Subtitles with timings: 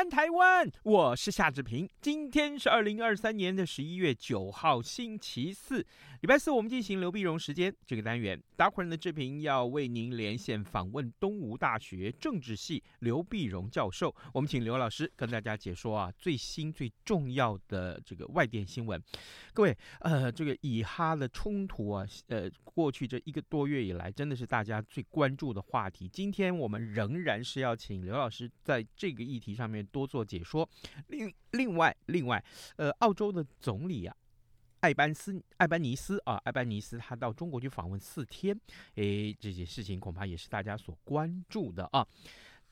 [0.00, 0.66] 安，台湾！
[0.82, 1.86] 我是夏志平。
[2.00, 5.86] 今天是二零二三年的十一月九号，星期四，
[6.22, 8.42] 礼拜四，我们进行刘碧荣时间这个单元。
[8.56, 14.14] 打款人的志平要为您连线访问东吴大学政治系刘碧荣教授。
[14.32, 18.98] 我们请刘老师跟大家解说啊最新最重要的这个外电新闻。
[19.52, 26.08] 各位，呃，这个以哈的冲突啊，呃，过去这一个多月以来，真的是大家最关注的话题。
[26.08, 30.68] 今天我们仍然是要请刘老师在这个议题上面多做解说。
[31.08, 32.42] 另另外另外，
[32.76, 34.16] 呃，澳洲的总理啊，
[34.80, 38.58] 艾班斯艾班尼斯啊，艾班尼斯他到中国去访问四天，
[38.94, 42.06] 诶，这些事情恐怕也是大家所关注的啊。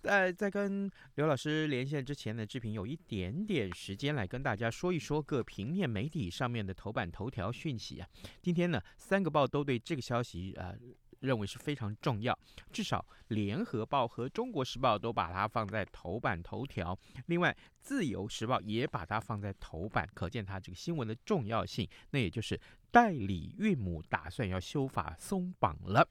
[0.00, 8.08] 在在跟刘老师连线之前呢，志平有一点点时间来跟大家说一说各平面媒体上面的头版头条讯息啊。
[8.40, 10.72] 今天呢，三个报都对这个消息啊。
[11.20, 12.38] 认为是非常重要，
[12.72, 21.88] 至少《联合报》和《中国时报》都把它放在头版头条，另外《自由时报》也把它放在头版，可见它这个新闻的重要性。
[22.10, 26.08] 那也就是代理孕母打算要修法松绑了。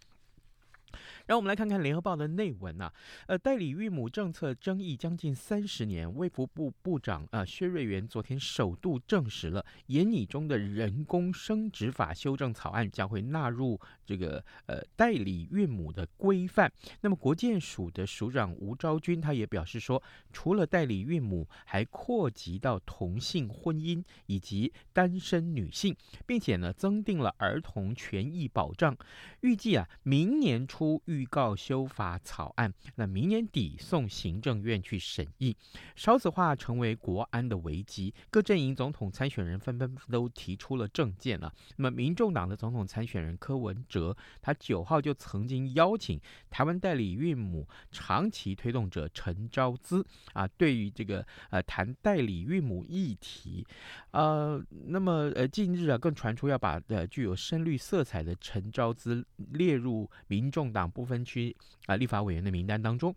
[1.25, 2.91] 让我们来看看联合报的内文啊，
[3.27, 16.71] 呃，代理孕母政策争议将近三十年，卫福部部长啊、薛瑞元昨天首度证实了，研拟中的人工生殖法修正草案将会纳入这个呃代理孕母的规范。
[17.01, 25.95] 那么国健署的署长吴昭君他也表示说，除了代理孕母，还扩及到同性婚姻以及单身女性，
[26.25, 28.95] 并且呢增订了儿童权益保障。
[29.41, 35.57] 预计啊明年初出预告修法草案，那明年底送行政院去审议，
[35.95, 38.13] 少子化成为国安的危机。
[38.29, 41.51] 各阵营总统参选人纷纷都提出了政见了。
[41.77, 46.21] 那么，民众党的总统参选人柯文哲，他九号就曾经邀请
[46.51, 53.65] 台湾代理孕母长期推动者陈昭姿啊，对于这个呃谈代理孕母议题，
[54.11, 61.55] 呃，那么呃近日啊更传出要把呃具有深绿色彩的陈昭姿列入民众党不分区
[61.85, 63.15] 啊，立法委员的名单当中，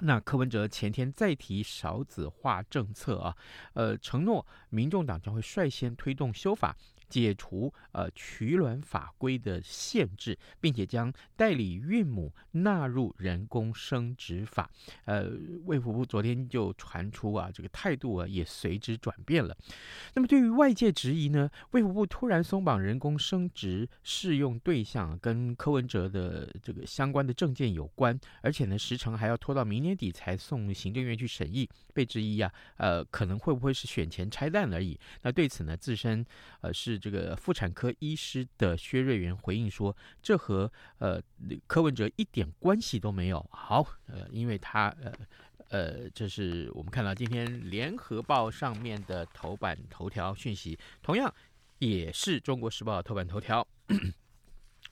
[0.00, 3.36] 那柯文哲前天再提少子化政策啊，
[3.74, 6.76] 呃，承诺民众党将会率先推动修法。
[7.14, 14.68] 解除呃取卵法规的限制，并且将代理孕母纳入人工生殖法。
[15.04, 15.30] 呃，
[15.64, 19.56] 卫福部昨天就传出啊，这个态度啊也随之转变了。
[20.14, 34.98] 那么对于外界质疑呢，卫福部突然松绑人工生殖适用对象，跟柯文哲的这个相关的证件有关，而且呢时程还要拖到明年底才送行政院去审议，被质疑啊，呃，可能会不会是选前拆弹而已？
[35.22, 36.26] 那对此呢，自身
[36.60, 37.00] 呃是。
[37.04, 41.20] 这个妇产科医师的薛瑞元回应说：“这和呃
[41.66, 45.12] 柯文哲一点关系都没有。”好，呃，因为他呃
[45.68, 51.30] 呃，这是我们看到今天联合报上面的头版头条讯息，同样
[51.78, 53.68] 也是中国时报头版头条。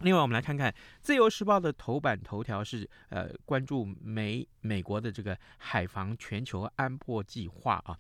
[0.00, 7.97] 另外，我们来看看自由时报的头版头条是呃关注美美国的这个海防全球安破计划啊。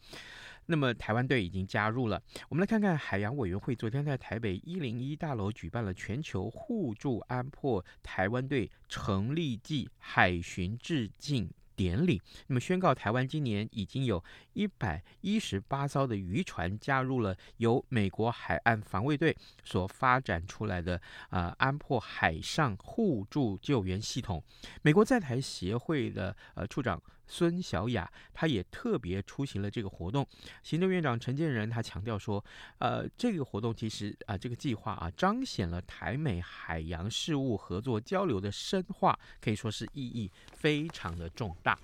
[0.66, 2.22] 那么台湾队已经加入了。
[2.48, 12.20] 我们来看看海洋委员会昨天在台北一零一大楼举办了全球互助安破台湾队成立暨海巡致敬典礼。
[12.46, 14.22] 那么宣告台湾今年已经有
[14.52, 21.00] 一百一十八艘的渔船加入了由美国海岸防卫队所发展出来的
[21.30, 24.42] 啊安破海上互助救援系统。
[24.82, 27.02] 美国在台协会的呃处长。
[27.32, 30.26] 孙小雅，她也特别出席了这个活动。
[30.62, 32.44] 行政院长陈建仁他强调说，
[32.76, 41.78] 呃，这个活动其实啊、这个计划啊，彰显了台美海洋事务合作交流的深化，可以说是意义非常的重大。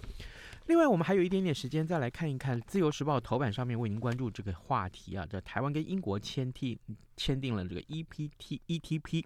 [0.67, 6.79] 另外，我们还有一点点时间，再来看一看《自由时报》头版上面为您关注这个话题啊，这台湾跟英国签订
[7.17, 9.25] 签订了这个 EPT ETP。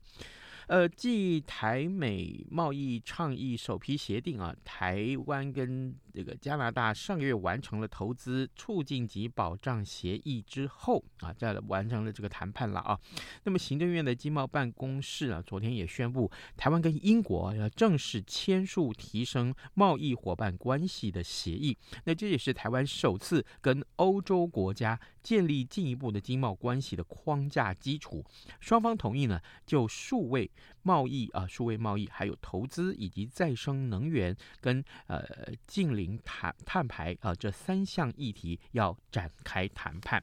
[0.69, 12.99] 呃，继台美贸易倡议首批协定啊，台湾跟这个加拿大上个月完成了投资促进及保障协议之后啊，在完成了这个谈判了啊。
[13.45, 21.77] 那么行政院的经贸办公室啊，昨天也宣布，台湾跟英国要正式签署提升贸易伙伴关系的协议。
[22.05, 28.25] 那这也是台湾首次跟欧洲国家建立进一步的经贸关系的框架基础。
[28.61, 30.51] 双方同意呢，就数位
[30.83, 35.25] 贸易啊、数位贸易还有投资以及再生能源跟呃
[35.67, 40.23] 近邻碳碳排啊这三项议题要展开谈判。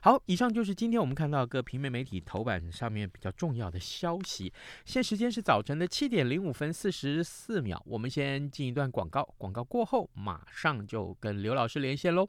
[0.00, 4.52] 好，以上就是今天我们看到各平面媒体头版上面比较重要的消息。
[4.84, 12.28] 现时间是早晨的七点零五分四十四秒，我们先进一段广告，广告过后马上就跟刘老师连线喽。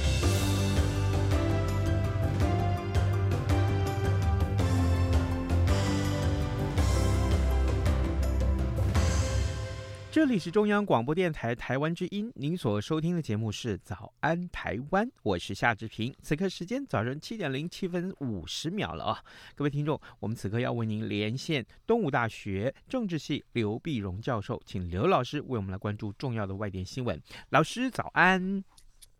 [10.21, 16.15] 这里是中央广播电台台湾之音，您所收听的节目是《早安台湾》，我是夏志平。
[16.21, 19.23] 此刻时间早上七点零七分五十秒了啊，
[19.55, 27.19] 各位听众，我们此刻要为您连线东吴大学政治系刘碧荣教授，请刘老师为我们来关注重要的外电新闻。
[27.49, 28.63] 老师早安，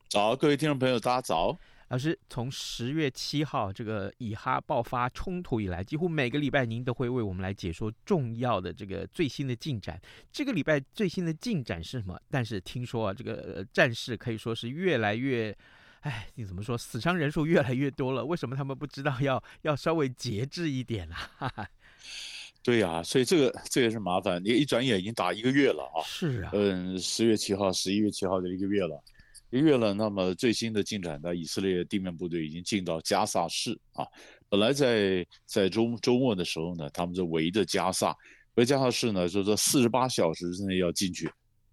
[0.08, 1.58] 早，各位听众朋友，大家早。
[1.92, 10.02] 老师，从十月七号这个以哈爆发冲突以来，几乎每个礼拜您都会为我们来解说重要的这个最新的进展。
[10.32, 12.18] 这个礼拜最新的进展是什么？
[12.30, 15.54] 但是听说啊，这个战事可以说是越来越，
[16.00, 16.78] 哎，你怎么说？
[16.78, 18.24] 死伤人数越来越多了。
[18.24, 21.68] 为什么他们不知道要要稍微节制一点啊？
[22.64, 24.42] 对呀、啊，所以这个这也是麻烦。
[24.42, 26.00] 你一转眼已经打一个月了啊！
[26.06, 29.04] 是啊，嗯，十月七号、十一月七号的一个月了。
[29.52, 31.36] 一个月了，那么最新的进展呢？
[31.36, 34.08] 以色列地面部队已经进到加萨市啊。
[34.48, 38.16] 本来在在周周末的时候呢，他们就围着加萨，
[38.56, 41.30] 围加萨市呢，就说四十八小时之内要进去，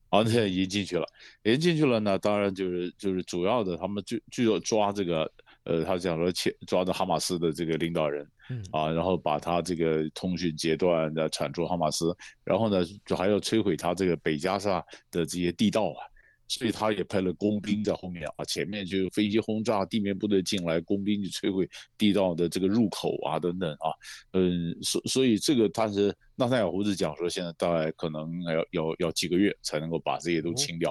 [0.09, 1.07] 啊，现在已经进去了，
[1.45, 2.19] 已经进去了呢。
[2.19, 5.33] 当然就是就是主要的，他们就就要抓这个，
[5.63, 8.29] 呃，他讲说切抓着哈马斯的这个领导人，
[8.73, 16.03] 啊，然后把他这个通讯截断的铲除哈马斯，然后呢，就还要摧毁他这个北加萨的这些地道啊。
[16.49, 23.93] 所以他也派了工兵在后面啊，前面就有飞机轰炸，地面部队进来，工兵就摧毁地道的这个入口啊，等等啊，
[24.33, 30.91] 嗯，所所以这个他是纳赛尔胡子讲说，现在大概可能要要要几个月才能够把这些都清掉。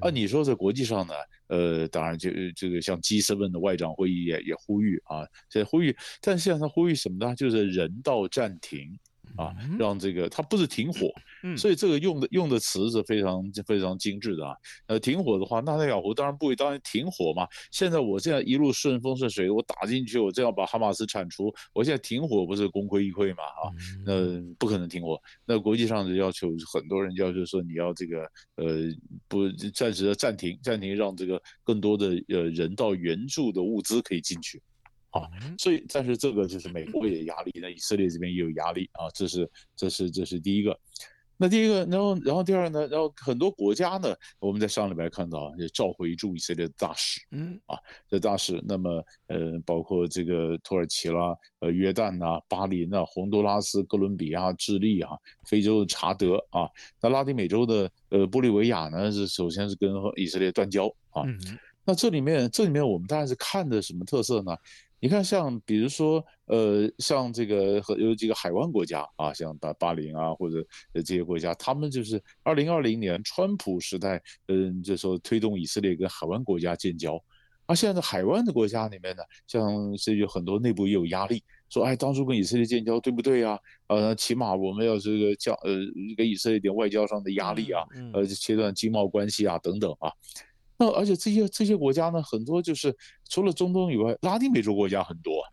[0.00, 1.14] 啊，你说在国际上呢，
[1.48, 7.34] 呃，当然就这个像 G7 的外长会议也也呼吁啊，在呼吁，但是现在他呼吁什么呢？
[7.34, 8.98] 就是人道暂停。
[9.40, 11.10] 啊，让这个它不是停火，
[11.56, 14.54] 所以这个用的用的词是非常非常精致的啊。
[14.86, 17.48] 呃，停火的话，纳塔雅胡当然不会当然停火嘛。
[17.70, 23.42] 现在我这样一路顺风顺水，我打进去，我这样把哈马斯铲除，我现在停火不是功亏一篑嘛？
[23.44, 23.72] 啊，
[24.04, 25.18] 那不可能停火。
[25.46, 28.22] 那国际上的要求，很多人要求说你要这个
[28.56, 28.66] 呃
[29.26, 34.60] 不暂时的暂停，暂停让这个更多的呃人道援助的物资可以进去。
[35.10, 40.78] 啊，所以但是这个就是美国也有压力，那以色列这边也有压力啊，这是这是这是第一个。
[41.42, 47.78] 那第一个，然后然后第二呢，然后很多国家呢，我们在上礼拜看到也召回驻以色列的大使，嗯啊，
[48.10, 55.12] 这大使，那么呃，包括这个土耳其啦、呃约旦呐、啊、巴林啊、洪都拉斯、哥伦比亚、智利啊、
[55.46, 56.68] 非洲的查德啊，
[57.00, 61.22] 那拉丁美洲的呃玻利维亚呢，是首先是跟以色列断交啊。
[61.24, 61.40] 嗯、
[61.90, 64.56] 那这里面这里面我们当然是看的什么特色呢？
[65.00, 77.20] 你看，像比如说，呃，像这个和有几个海湾国家啊，像巴巴林啊，或者这些国家，他们就是二零二零年川普时代，嗯，就说推动以色列跟海湾国家建交，
[77.66, 83.58] 而现在海湾的国家里面呢，像这有很多内部也有压力，说，哎，当初跟以色列建交对不对呀？
[83.88, 85.72] 呃，起码我们要这个叫，呃，
[86.16, 87.82] 给以色列一点外交上的压力啊，
[88.12, 90.12] 呃，切断经贸关系啊，等等啊。
[90.80, 92.96] 那而且这些这些国家呢，很多就是
[93.28, 95.44] 除了中东以外，拉丁美洲国家很多。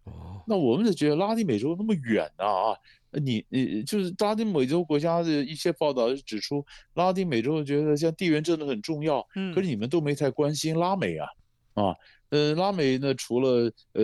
[0.47, 2.77] 那我们就觉得拉丁美洲那么远啊，啊，
[3.11, 11.27] 你你就是拉丁美洲国家的一些报道指出，拉丁美洲觉得像地缘政治很重要，嗯，可是你们都没太关心拉美啊，
[11.73, 11.93] 啊，
[12.29, 14.03] 呃，拉美呢，除了呃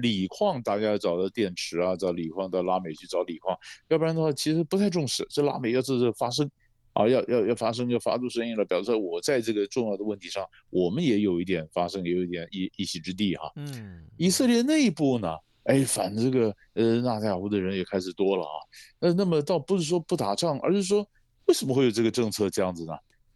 [0.00, 3.54] 锂矿，大家要找到电池啊，找锂矿到拉美去找锂矿，
[3.88, 5.26] 要不然的话，其实不太重视。
[5.28, 6.50] 这拉美要是这发生。
[6.96, 13.52] 啊，要要要发声，要发出声音了，表示我在这个重要的问题上，我们也有一点发声，也有一点一一席之地哈。
[13.56, 18.56] 嗯，以色列内部呢，哎，反这个呃纳塔亚胡的人也开始多了啊。
[18.98, 21.06] 那，那么倒不是说不打仗，而是说
[21.44, 22.94] 为什么会有这个政策这样子呢？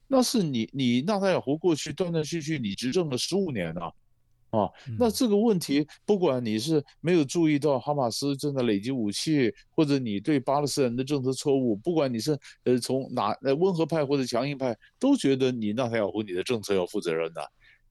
[0.09, 3.93] 那是你你纳塔尔胡过去断断续续你执政了十五年啊。
[4.51, 17.41] 啊，那这个问题，不管你是没有注意到哈马斯正在累积武器，或者你对巴勒斯坦的政策错误，不管你是呃从哪呃温和派或者强硬派，都觉得你纳塔亚胡你的政策要负责任的，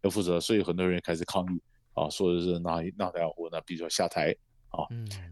[0.01, 1.61] 要负责，所以很多人开始抗议
[1.93, 4.35] 啊，说的是纳纳塔亚胡呢必须要下台
[4.69, 4.83] 啊。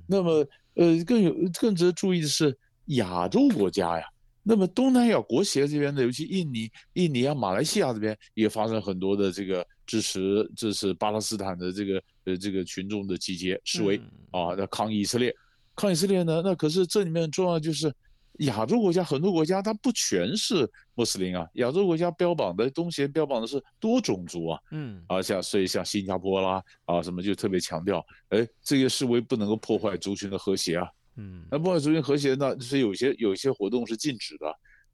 [0.07, 4.05] 那么呃更有更值得注意的是亚洲国家呀。
[4.49, 13.97] 那么东南亚国协这边的，尤其印尼、印尼啊、马来西亚这边也发生很多的这个支持支持巴勒斯坦的这个呃这个群众的集结示威
[14.29, 15.33] 啊，那抗议以色列，
[15.75, 16.43] 抗议以色列呢？
[16.45, 17.91] 那可是这里面重要就是
[18.39, 30.87] 亚洲国家很多国家它不全是穆斯林啊，亚洲国家标榜的东协标榜的是多种族啊，嗯，啊像所以像新加坡啦啊什么就特别强调，哎这个示威不能够破坏族群的和谐啊。
[31.15, 34.45] 嗯，那破坏族群和谐，那是有些有一些活动是禁止的。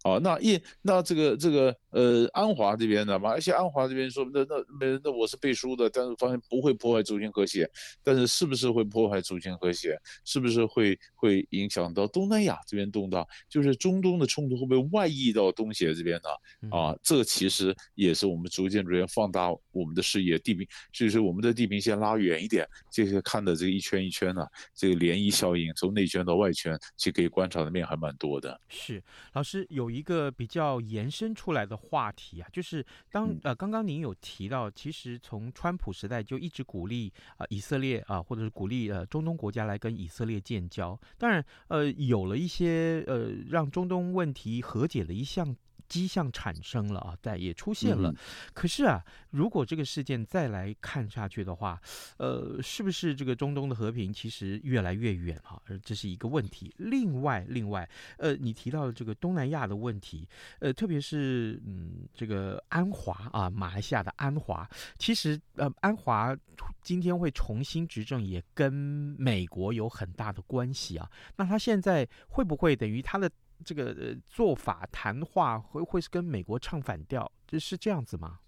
[0.04, 7.70] 啊，那印那这个这个呃安华这边的嘛，而且安华这边说，那那那那我是背书的，但是发现不会破坏族群和谐，
[8.04, 16.78] 但是是不是会破坏族群和谐，是不是会会影响到东南亚这边动荡，就是中东的冲突会不会外溢到东协这边呢？
[16.78, 28.60] 啊，这个其实也是我们逐渐逐渐放大我们的视野，地平就是我们的地平线拉远一点，这些看的这个一圈一圈的、啊、这个涟漪效应，从内圈到外圈，其实可以观察的面还蛮多的。
[28.68, 29.93] 是，老师有。
[29.94, 41.00] 一个比较延伸出来的话题啊，就是当呃刚刚您有提到，其实从川普时代就一直鼓励啊、呃、以色列啊、呃，或者是鼓励呃中东国家来跟以色列建交。
[41.18, 45.56] 当然呃有了一些呃让中东问题和解的一项。
[45.88, 48.12] 迹象产生了啊，但也出现了。
[48.12, 48.16] 嗯、
[48.54, 51.80] 可是啊，如果这个事件再来看下去的话，
[52.18, 55.62] 呃，是不是这个中东的和平其实越来越远啊？
[55.68, 56.74] 而这是一个问题。
[56.78, 57.88] 另外，另外，
[58.18, 60.28] 呃，你提到的这个东南亚的问题，
[60.60, 66.36] 呃，特别是嗯，这个安华啊，马来西亚的安华，其实呃，安华
[66.82, 71.10] 今天会重新执政，也跟美国有很大的关系啊。
[71.36, 73.30] 那他现在会不会等于他的？
[73.64, 78.40] 这个做法谈话会会是跟美国唱反调，这是这样子吗？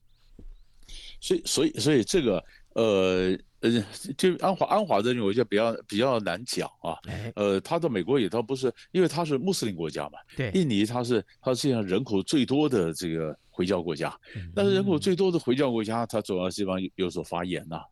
[1.19, 2.43] 所以所以所以这个
[2.75, 3.72] 呃呃，
[4.15, 6.95] 就安华安华这里我觉得比较比较难讲啊。
[7.36, 10.19] 呃，他到美国也倒不是，因为他是穆斯林国家嘛。
[10.38, 14.15] 对，印尼他是他是世界上人口最多的这个回教国家，
[14.53, 17.77] 但是人口最多的回教国家，他总要地方有有所发言呐。
[17.77, 17.84] 啊，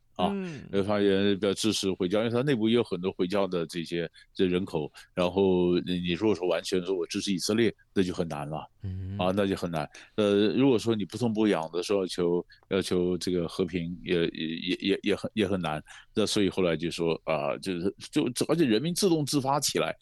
[0.72, 4.90] 会发现比较支持回教，因为它内部也有很多回教的这些这人口。
[5.12, 8.68] 然后你如果说完全说我支持以色列，那就很难了。
[8.82, 9.88] 嗯，啊，那就很难。
[10.16, 15.82] 呃，如果说你不痛不痒的说要求要求这个和平也，也也也也很也很难。
[16.14, 19.94] 那所以后来就说啊，就是就而且人民自动自发起来。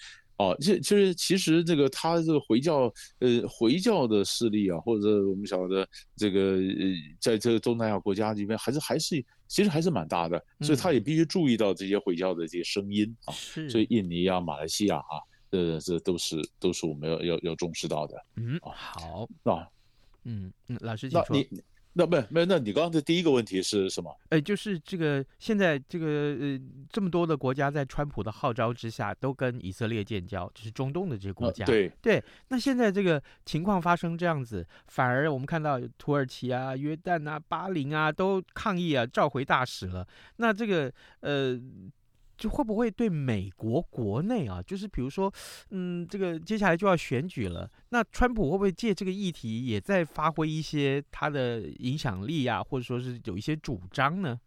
[0.42, 13.32] 哦，这其实其实这个他这个回教呃回教的势力啊，或者我们晓得这个呃，在这个东南亚国家里面还是还是其实还是蛮大的，所以他也必须注意到这些回教的这些声音啊。
[13.32, 15.14] 是，所以印尼啊、马来西亚啊，
[15.50, 18.16] 呃，这都是都是我们要要要重视到的。
[18.34, 19.68] 嗯，好，那
[20.24, 21.08] 嗯嗯，老师。
[21.12, 21.46] 那你
[21.94, 24.10] 那没没那你刚刚的第一个问题是什么？
[24.30, 31.64] 呃，就是这个现在这个呃这么多的国家在川普的号召之下，都跟以色列建交，就是中东的这些国家。
[31.64, 40.06] 呃、对对，那现在这个情况发生这样子，反而我们看到土耳其啊、约旦啊、巴林啊都抗议啊，召回大使了。
[40.36, 41.60] 那这个呃。
[42.42, 45.32] 就会不会对美国国内啊，就是比如说，
[45.70, 54.40] 嗯，这个接下来就要选举了，那川普会不会借这个议题也在发挥一些他的影响力啊，或者说是有一些主张呢？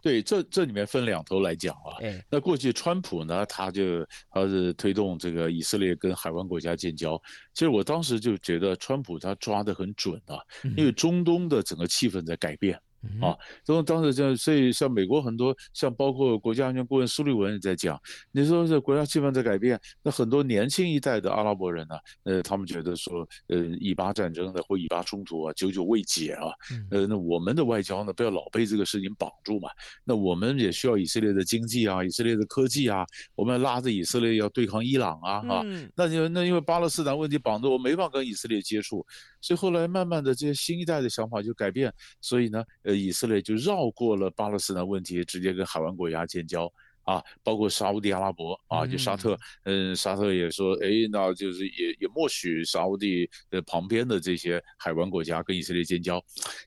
[0.00, 2.00] 对，这这里面分两头来讲啊。
[2.00, 7.20] 哎，那过去川普呢，他就他是推动这个以色列跟海湾国家建交，
[7.52, 10.40] 其实我当时就觉得川普他抓得很准啊，
[10.78, 12.80] 因为中东的整个气氛在改变。
[13.20, 18.00] 啊，当当时这样，所以像美国很多，像包括国家安全顾问苏利文也在讲，
[18.32, 26.48] 你说这国家气氛在改变，那很多年轻一代的阿拉伯人呢、啊，呃，他们觉得说，呃，以巴战争的或以巴冲突啊，久久未解啊，
[26.90, 29.68] 呃，那我们的外交呢，不要老被这个事情绑住嘛，
[30.04, 39.04] 那我们也需要以色列的经济啊，以色列的科技啊，我们拉着以色列要对抗伊朗啊，啊，那就那因为巴勒斯坦问题绑着我，没法跟以色列接触。
[39.42, 46.70] 所以后来慢慢的这些新一代的想法就改变，所以呢，呃，以色列就绕过了巴勒斯坦问题，直接跟海湾国家建交
[47.04, 56.20] 啊，包括沙乌地阿拉伯啊，就沙特，嗯，沙特也说，哎，那就是也也默许沙乌地的旁边的这些海湾国家跟以色列建交，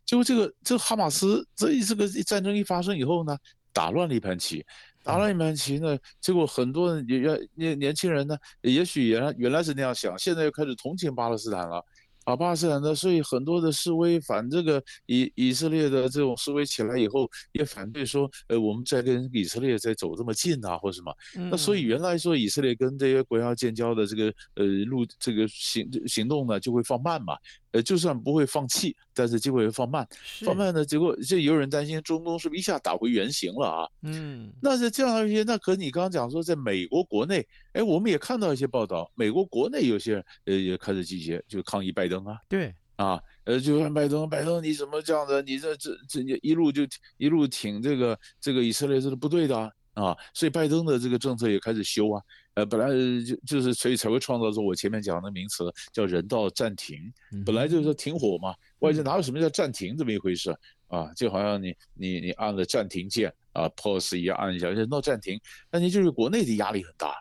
[0.06, 3.38] 结果这个这哈马斯这这个战争一发生以后呢，
[3.74, 4.66] 打乱了一盘棋，
[5.04, 7.20] 打乱一盘棋呢，结果很多人也
[7.56, 11.84] 年年轻人呢，也许原来原来是那样想，现在又开始同情巴勒斯坦了。
[12.30, 21.12] 啊，巴勒斯坦的，所以很多的示威反这个以以色列的这种示威起来以后，也反对说，呃，我们在跟以色列在走这么近啊，或什么。
[21.50, 27.36] 那所以原来说以色列跟这些国家建交的这个呃路这个行行动呢，就会放慢嘛。
[27.72, 30.08] 呃，就算不会放弃，但是机会会放慢，
[30.44, 33.88] 放慢呢，结果就有人担心中东是不是一下打回原形了啊？
[34.02, 42.38] 嗯，那是这样一些，那可你刚刚讲说，在美国国内，哎，我们也看到一些报道，美国国内有些人呃也开始集结，就抗议拜登啊。
[42.48, 45.42] 对啊，呃，就看拜登，拜登你怎么这样的？
[45.42, 46.84] 你这这这一路就
[47.18, 49.72] 一路挺这个这个以色列，这是不对的啊。
[49.96, 52.88] 啊，所以拜登的这个政策也开始修啊，呃，本来
[53.26, 57.12] 就就是所以才会创造出我前面讲的名词叫人道暂停，
[57.46, 60.56] 本来就是说停火嘛，外界哪有什么叫暂停这么一回事
[60.88, 61.12] 啊？
[61.16, 65.38] 就好像你你你按了暂停键啊，pause 一样按一下，人道暂停，
[65.70, 67.14] 那你就是国内的压力很大，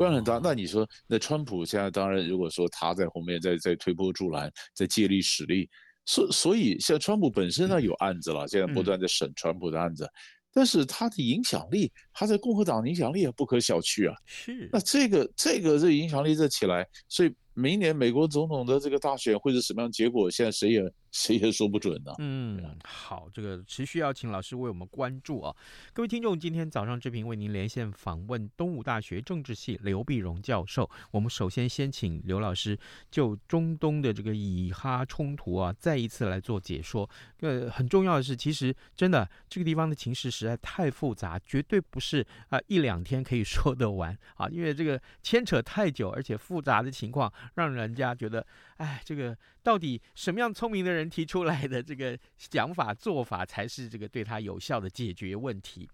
[0.00, 0.40] 压力很大。
[0.42, 5.68] 那你说那川普现在当然如果说他在后面在在推波助澜，在借力使力，
[6.04, 10.08] 所所以像川普本身呢有案子了，现在不断在审川普的案子。
[10.52, 14.16] 但是他的影响力，他在共和党的影响力也不可小觑啊。
[14.26, 20.30] 是，那这个这个这影响力再起来，所以明年美国总统的这个大选会是什么样结果？
[20.30, 20.82] 现在谁也。
[21.14, 22.12] 谁也说不准呢。
[22.18, 25.54] 嗯，好，这个持续要请老师为我们关注啊。
[25.92, 30.90] 各位听众，今天早上这频为您连线访问东吴大学政治系刘碧荣教授。
[31.12, 32.76] 我们首先先请刘老师
[33.12, 37.08] 就中东的这个以哈冲突啊，再一次来做解说。
[37.38, 44.48] 呃，很重要的是，其实真的这个地方的情势实在太复杂，绝对不是啊一两天可以 说得完啊。
[44.48, 48.44] 因为这个牵扯太久，而且复杂的情况，让人家觉得，
[48.76, 49.36] 哎，这个。
[49.62, 55.88] 到底什么样聪明的人提出来的这个想法做法才是这个对他有效的解决问题？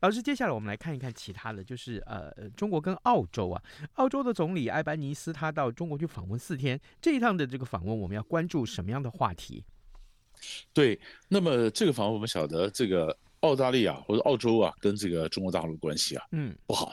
[0.00, 3.62] 老师，接下来我们来看一看其他的，就是呃，中国跟澳洲啊，
[3.96, 9.62] 澳洲的总理艾班尼斯他到中国去访问四天，这一趟的这个访问我们要关注什么样的话题？
[10.72, 16.90] 对，那么这个访问我们晓得，这个澳大利亚或者澳洲啊，跟这个中国大陆关系啊，嗯，不好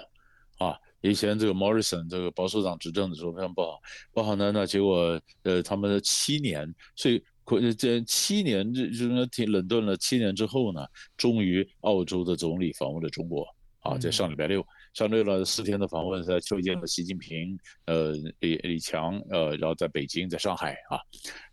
[0.58, 0.78] 啊。
[1.01, 3.79] 以前这个 Morrison 这个保守党执政的时候非常不好，
[4.12, 7.21] 不好呢，那结果呃他们的七年，所以
[7.77, 10.85] 这七年就就挺冷顿了七年之后呢，
[11.17, 13.47] 终于澳洲的总理访问了中国
[13.79, 20.99] 啊，在上礼拜六，上礼拜六了四天的访问，在会见了习近平，呃李李强，呃然后在北京，在上海啊，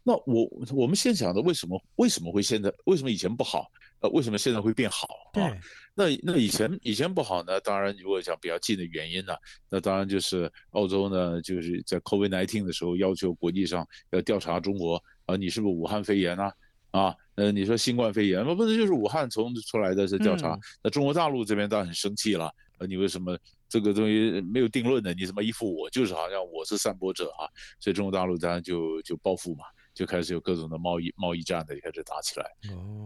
[0.02, 3.66] 那我我们现想的为什么为什么会现在为什么以前不好？
[4.06, 5.50] 呃，为什么现在会变好啊？
[5.94, 7.58] 那那以前以前不好呢？
[7.60, 9.34] 当然，如果讲比较近的原因呢，
[9.68, 16.52] 那当然就是澳洲呢，就是在 COVID-19 的时候要求国际上要调查中国啊，你是不是武汉肺炎啊？
[16.90, 20.58] 啊，呃，你说新冠肺炎，那不是就是武汉从出来的是调查？
[20.82, 23.36] 那中国大陆这边当然很生气了，呃，你为什么
[23.68, 25.14] 这个东西没有定论呢？
[25.14, 25.88] 你怎么一副我？
[25.90, 27.48] 就是好像我是散播者啊，
[27.80, 29.64] 所以中国大陆当然就就报复嘛。
[29.96, 32.46] 就开始有各种的贸易贸易战的开始打起来，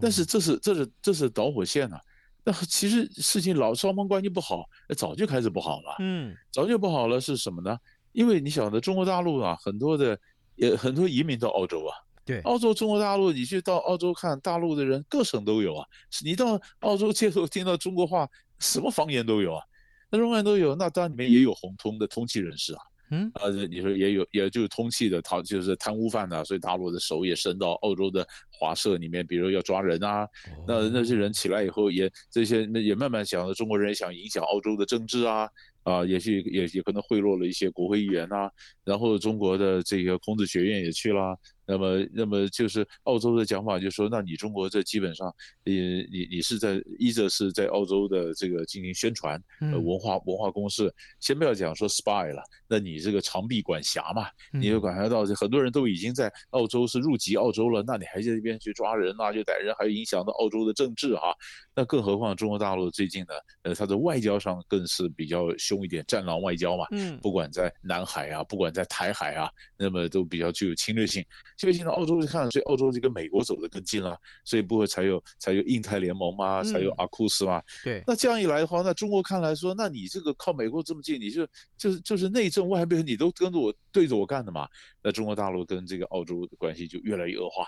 [0.01, 2.01] 但是这是这是这是导火线啊。
[2.43, 5.97] 那其实事情老双方关系不好，早就开始不好了。
[6.01, 7.79] 嗯，早就不好了是什么呢？
[8.11, 10.19] 因为你晓得中国大陆啊，很多的
[10.57, 15.87] 也很多移民到澳洲啊，对，澳洲、中国大陆，你去到澳洲看，大陆的人各省都有啊。
[16.25, 19.63] 你到澳洲街头听到中国话，什么方言都有啊，
[20.11, 22.83] 那方言都有，那当然里面也有红通的通气人士啊。
[23.11, 30.27] 嗯，呃，你说也有，也就是通气的，他就是贪污犯呐、啊，所以大陆的手也伸到澳洲的华社里面，比如要抓人啊，
[30.67, 35.49] 那那些人起来以后也这些那也慢慢想着中国人也想影响澳洲的政治啊。
[35.83, 38.51] 啊，也许也也可能贿赂了一些国会议员呐、啊，
[38.85, 41.35] 然后中国的这个孔子学院也去了，
[41.71, 45.33] 那么那么就是澳洲的讲法，就是说，那你中国这基本上，
[45.65, 61.35] 你你你是在一则是在澳洲的这个进行宣传，呃，文化文化公势，先不要讲说 spy 了，那你这个长臂管辖嘛，你就管辖到很多人都已经在澳洲是入籍澳洲了，那你还在那边去抓人啊，就逮人，还影响到澳洲的政治哈、啊，
[61.73, 71.25] 那更何况中国大陆最近呢，呃，它的外交上更是比较凶一点，战狼外交嘛，嗯，不管在南海啊，不管在台海啊，那么都比较具有侵略性。
[71.61, 77.63] 所以现在澳洲去看，所以澳洲就跟美国走得更近了，所以不会才有才有印太联盟嘛，才有阿库斯嘛。
[77.85, 81.47] 对，那这样一来的话，那中国看来说，那你这个靠美国这么近，你就
[81.77, 84.67] 就是就是内政外边你都跟着我对着我干的嘛，
[85.03, 87.67] 那中国大陆跟这个澳洲的关系就越来越恶化。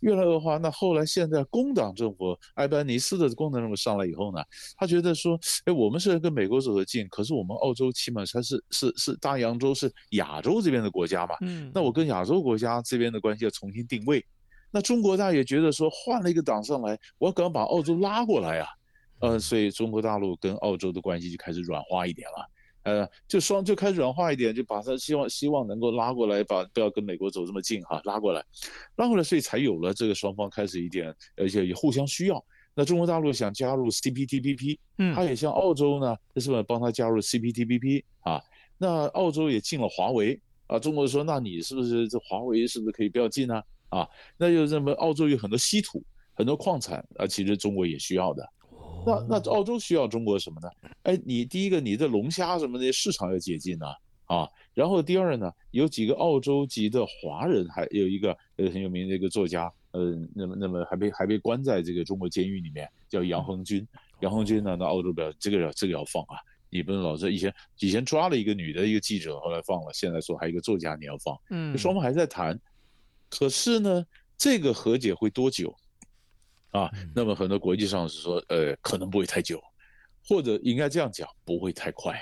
[0.00, 4.42] 越来越化，那后来现在工党政府艾班尼斯的工党政府上来以后呢，
[4.76, 14.24] 他觉得说，哎，我们虽然跟美国走得近，可是我们澳洲起码它是是是大洋洲是亚洲这边的国家嘛，嗯，那我跟亚洲国家这边的关系要重新定位，
[14.70, 18.68] 那中国大陆也觉得说，换了一个党上来，我要赶快把澳洲拉过来啊，
[19.20, 22.48] 呃，所以中国大陆跟澳洲的关系就开始软化一点了。
[22.84, 28.44] 呃，就双就开始软化一点，就把他希望希望能够拉过来，把不要跟美国走这么近哈，拉过来，
[28.96, 32.42] 拉过来，所以才有了这个双方开始一点，而且也互相需要。
[32.74, 38.40] 那中国大陆想加入 CPTPP，嗯，他也向澳洲呢，是不是帮他加入 CPTPP 啊？
[38.78, 43.60] 那澳洲也进了华为啊，中国说，那你是不是这华为是不是可以不要进呢？
[43.88, 46.00] 啊，那就认为澳洲有很多稀土，
[46.34, 48.48] 很多矿产啊，其实中国也需要的。
[49.08, 50.68] 那那澳洲需要中国什么呢？
[51.04, 53.86] 哎，你第一个你的龙虾什么的市场要解禁呢，
[54.26, 63.86] 啊，然后第二呢，有几个澳洲籍的华人，还有一个呃很有名的一个作家，呃，那么那么还被还被关在这个中国监狱里面，叫杨恒军。
[64.20, 66.36] 杨恒军呢，那澳洲表这个要这个要放啊，
[66.70, 72.58] 你不能老是以前以前抓了一个女的一个记者，后来放了，现在说还有一个作家你要放，嗯，双方还在谈，
[73.30, 74.04] 可是呢，
[74.36, 75.74] 这个和解会多久？
[76.70, 79.58] 啊，那么很多国际上是说，呃，可能不会太久，
[80.28, 82.20] 或者应该这样讲，不会太快，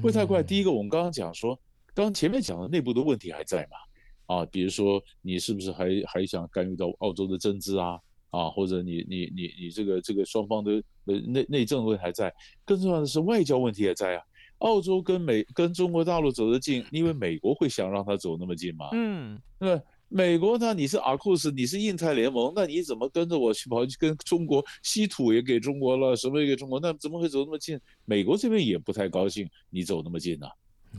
[0.00, 0.42] 不会太快。
[0.42, 1.58] 第一个，我们刚刚讲说，
[1.92, 4.36] 刚刚前面讲的内部的问题还在嘛？
[4.36, 7.98] 啊，比如说你是不是还还想干预到澳洲的政治啊？
[8.30, 12.32] 啊，或者你你你你这个这个双方的呃内内政问题还在，
[12.64, 14.22] 更重要的是外交问题也在啊。
[14.58, 18.90] 澳洲跟美跟中国大陆走得近，因为美国会想让他走那么近吗？
[18.92, 19.82] 嗯，那么。
[20.12, 20.74] 美国呢？
[20.74, 26.80] 你是阿库斯，你是印太联盟，那你怎么跟着我去跑去跟中国稀土也给中国了，什么也给中国？
[26.80, 27.80] 那怎么会走那么近？
[28.04, 30.52] 美国这边也不太高兴你走那么近呢、啊，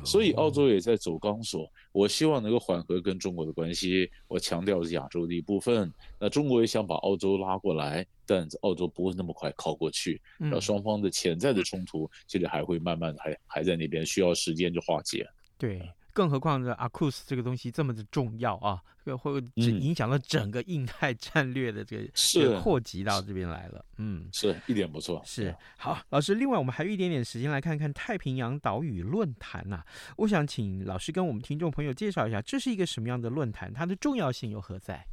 [0.06, 1.70] 所以澳洲也在走钢索。
[1.92, 5.92] 我希望能够缓和跟中国的关系，我强调是亚洲的一部分。
[6.18, 10.22] 那中国也想把澳洲拉过来，但澳洲不会那么快靠过去。
[10.38, 15.28] 那双方的潜在的冲突，其实还会慢慢还还在那边，需要时间去化解。
[15.58, 15.82] 对。
[16.14, 23.86] 更何况这阿库斯这个东西这么的重要啊，这个会影响到整个印太战略的这个是扩及到这边来了。
[23.98, 25.22] 嗯，是一点不错。
[25.26, 29.84] 是好，老师，另外我们还有一点点时间来看看太平洋岛屿论坛呐。
[30.18, 33.74] 我想请老师跟我们听众朋友介绍一下，这是一个什么样的论坛？
[33.74, 35.06] 它的重要性又何在？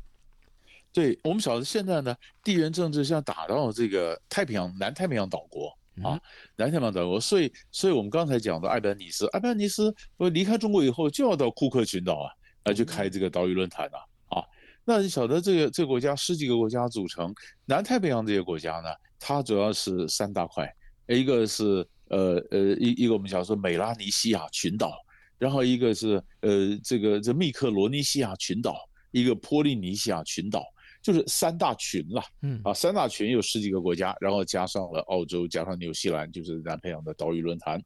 [0.92, 5.77] 对我们晓得，现在呢，地缘政治像打到这个太平洋、南太平洋岛国。
[6.02, 6.20] 啊，
[6.56, 12.30] 南太平洋岛国，所以，所以我们刚才讲的艾班尼斯，艾班尼斯我离开中国以后就要到库克群岛啊，
[12.64, 14.38] 来去开这个岛屿论坛啊。
[14.38, 14.44] 啊，
[14.84, 17.34] 那你晓得这个这个国家十几个国家组成，
[17.64, 20.70] 南太平洋这些国家呢，它主要是三大块，
[21.06, 24.92] 一个是呃呃一一个我们讲说美拉尼西亚群岛，
[25.38, 28.76] 然后一个是呃这个这密克罗尼西亚群岛，
[29.10, 30.64] 一个波利尼西亚群岛。
[31.08, 37.82] 就是三大群了，嗯啊，三大群有十几个国家，然后加上了澳洲，加上纽西兰，就是南太平洋的岛屿论坛。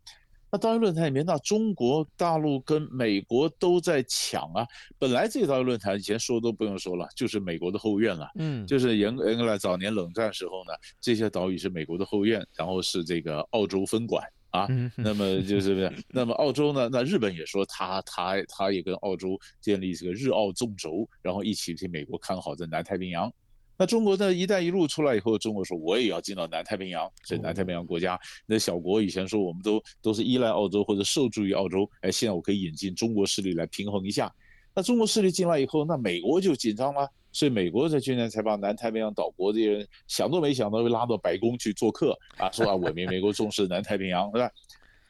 [0.50, 4.66] 那岛屿论坛里面，那中国大陆跟美国都在抢啊。
[4.98, 14.20] 本来这个岛屿论坛以前说都不用说了，就是美国的后院了，嗯，就是严格来早年冷战时候呢，这些岛屿是美国的后院，然后是这个澳洲分管。
[14.52, 16.88] 啊，那么就是，那么澳洲呢？
[16.92, 23.32] 那日本也说他他他也跟澳洲建立这个日澳纵轴，然后一起替美国看好这南太平洋。
[23.78, 34.32] 那中国的一带一路出来以后，中国说我也要进到南太平洋，这南太平洋国家那小国以前说我们都都是依赖澳洲或者受助于澳洲，哎，现在我可以引进中国势力来平衡一下。
[34.74, 44.50] 那中国势力进来以后，那美国就紧张了，所以美国在去年才把南太平洋岛国这些人想都没想到会拉到白宫去做客啊，说啊，我们美国重视南太平洋，对吧？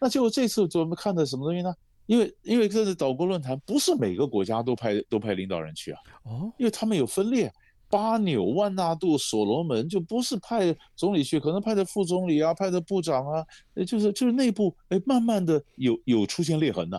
[0.01, 1.73] 那结果这次我们看的什么东西呢？
[2.07, 7.53] 因为因为这次岛国论坛不是每个国家都派都派领导人去啊，哦，因为他们有分裂。
[7.89, 13.45] 巴纽、万纳度、所罗门就不是派总理去，可能派的副总理啊，派的部长啊，
[13.87, 16.99] 就是就是内部哎，慢慢的有有出现裂痕的，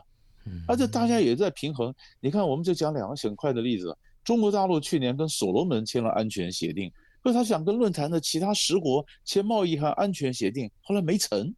[0.68, 1.94] 而且大家也在平衡。
[2.20, 11.54] 你看，我们就讲两个很快的例子：中国大陆去年跟所罗门签了安全协定，可是他想跟论坛的其他十国签贸易和安全协定，后来没成，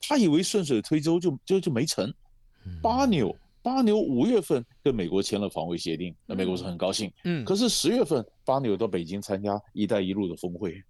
[0.00, 2.12] 他以为顺水推舟就就就没成。
[2.82, 3.34] 巴纽。
[3.60, 7.12] 巴纽五月份跟美国签了防卫协定，那美国是很高兴。
[7.24, 10.80] 嗯，可是十月份巴纽到北京参加“一带一路”的峰会。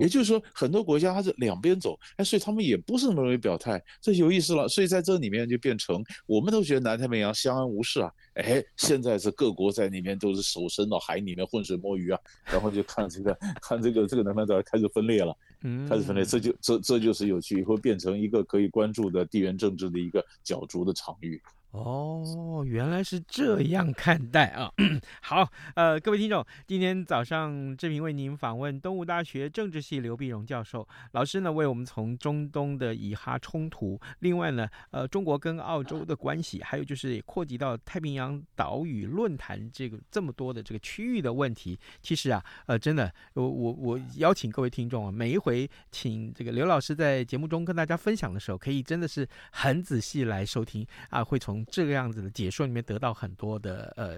[0.00, 4.66] 也就是说，很多国家它是两边走，哎，所以他们也不是那么容易表态，这有意思了。
[4.68, 21.40] 所以在这里面就变成，我们都觉得南太平洋相安无事啊，哎，现在是各国在里面都是手伸到海里面浑水摸鱼啊，然后就看这个看这个这个南太平洋开始分裂了，嗯，开始分裂，这就这这就是有趣，会变成一个可以关注的地缘政治的一个角逐的场域。
[21.74, 24.70] 哦，原来是这样看待啊！
[25.20, 54.16] 好，呃，各位听众，今天早上志平为您访问东吴大学政治系刘必荣教授，老师呢为我们从中东的以哈冲突，另外呢，呃，中国跟澳洲的关系，还有就是扩及到太平洋岛屿论坛这个这么多的这个区域的问题，其实啊，呃，真的，我我我邀请各位听众啊，每一回请这个刘老师在节目中跟大家分享的时候，可以真的是很仔细来收听啊，会从这个样子的解说里面得到很多的呃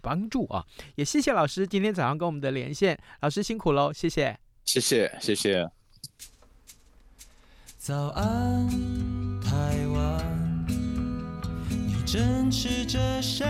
[0.00, 5.70] 帮助啊，也谢谢老师今天早上跟我们的连线，老师辛苦喽，谢谢，谢谢，谢谢。
[7.76, 8.68] 早安，
[9.40, 10.66] 台湾，
[11.68, 13.44] 你正吃着什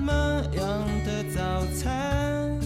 [0.00, 0.12] 么
[0.54, 2.60] 样的早餐？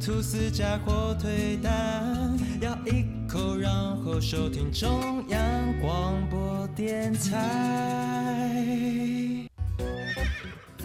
[0.00, 8.56] 吐司加火腿蛋，咬一口，然后收听中央广播电台。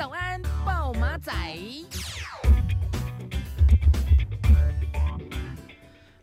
[0.01, 1.31] 早安，暴马仔。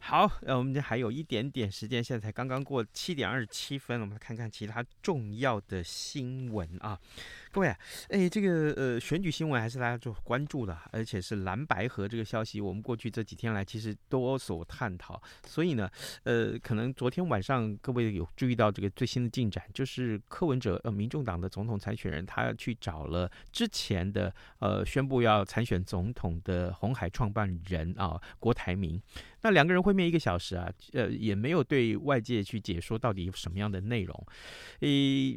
[0.01, 6.99] 好，那，我们这还有一点点时间，现在才刚刚过七点二十七分，我们来看看其他重要的新闻啊。
[7.59, 7.75] 各位，
[8.11, 15.21] 哎，这个呃选举新闻还是大家就关注的，而且是蓝白合这个消息，我们过去这几天来其实都所探讨。
[15.45, 15.91] 所以呢，
[16.23, 29.03] 呃，可能昨天晚上各位有注意到这个最新的进展，就是柯文哲呃，民众党的总统参选人，他去找了之前的呃宣布要参选总统的红海创办人啊郭台铭。
[29.43, 34.27] 那两个人会面一个小时啊，呃，也没有对外界去解说到底有什么样的内容。
[34.79, 35.37] 诶，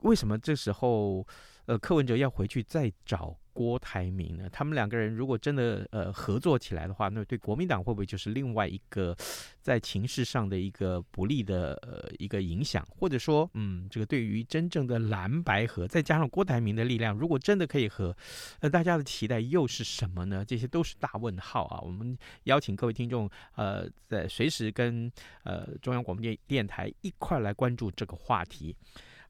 [0.00, 1.26] 为什么这时候？
[1.66, 4.48] 呃，柯文哲要回去再找郭台铭呢？
[4.50, 9.14] 他们两个人如果真的呃合作起来的话，那对国民党会不会就是另外一个
[9.60, 12.82] 在情势上的一个不利的呃一个影响？
[12.90, 18.16] 或者说，嗯，这个对于真正的蓝白合，再加上郭台铭的力量，如果真的可以合，
[18.60, 20.42] 呃，大家的期待又是什么呢？
[20.44, 21.78] 这些都是大问号啊！
[21.82, 25.12] 我们邀请各位听众呃，在随时跟
[25.44, 28.74] 呃中央广播电电台一块来关注这个话题。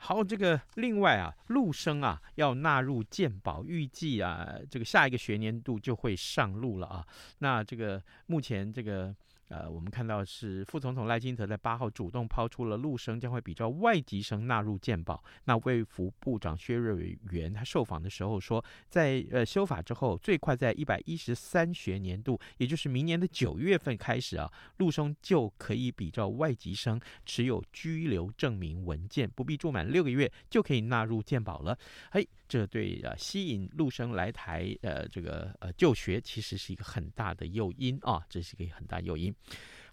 [0.04, 7.06] 好，这个另外啊，陆生啊要纳入鉴保，预计啊这个下一个学年度就会上路了啊。
[7.38, 9.14] 那这个目前这个。
[9.52, 15.22] 呃，我们看到是副总统赖清德在八号主动抛出了陆生将会比照外籍生纳入健保。
[15.44, 31.78] 那卫福部长薛瑞元他受访的时候说，在呃修法之后，最快在一百一十三学年度，也就是明年的九月份开始啊，陆生就可以比照外籍生持有居留证明文件，不必住满六个月就可以纳入健保了。
[32.10, 32.26] 嘿。
[32.52, 39.34] 这对啊吸引陆生来台呃这个呃就学其实是一个很大的诱因啊，这是一个很大诱因。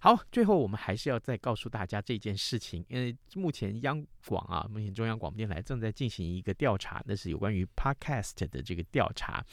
[0.01, 9.45] 好，最后我们还是要再告诉大家这件事情，因为目前央广啊，目前中央广播电台正在进行一个调查，那是有关于 Podcast 的这个调查。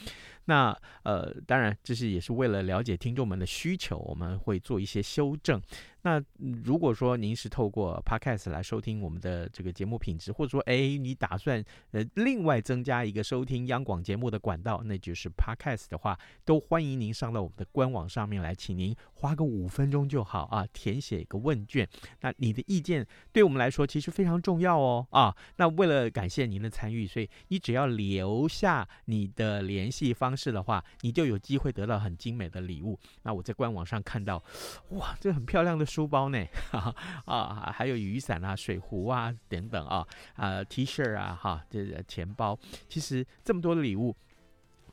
[0.47, 5.61] 那呃，当然这是也是为了了解听众们的需求，我们会做一些修正。
[6.03, 6.23] 那
[6.65, 21.89] 如果说您是透过 Podcast 来收听我们的这个节目品质，或者说哎，你打算呃另外增加一个收听央广节目的管道，那就是 Podcast 的话，都欢迎您上到我们的官网上面来，请您花个五分钟就好啊，填写一个问卷。
[22.21, 25.37] 那你的意见对我们来说其实非常重要哦啊。
[25.57, 32.99] 那为了感谢您的参与，所以你只要留下你的联系方式的话，你就有机会得到很精美的礼物。
[33.23, 34.43] 那我在官网上看到，
[34.91, 35.87] 哇，这很漂亮的。
[35.87, 36.45] 书包呢，
[37.25, 44.15] 啊，还有雨伞啊、水壶啊等等啊，啊 T 恤啊，哈，这钱包，其实这么多的礼物，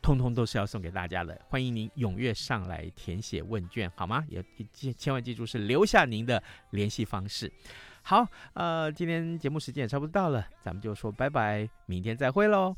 [0.02, 1.42] 通通都是要送给大家的。
[1.50, 4.24] 欢迎您踊跃上来填写问卷，好吗？
[4.30, 7.52] 也千千万记住是留下您的联系方式。
[8.04, 12.78] 好，呃，今天节目时间也差不多到了，咱们就说拜拜，明天再会喽。